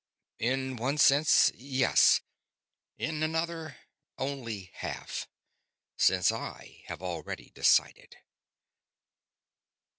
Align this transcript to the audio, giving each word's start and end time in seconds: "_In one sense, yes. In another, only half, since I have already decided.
"_In 0.39 0.79
one 0.79 0.97
sense, 0.97 1.51
yes. 1.53 2.21
In 2.97 3.21
another, 3.21 3.77
only 4.17 4.71
half, 4.73 5.27
since 5.95 6.31
I 6.31 6.81
have 6.87 7.03
already 7.03 7.51
decided. 7.51 8.17